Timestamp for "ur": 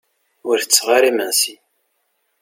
0.49-0.57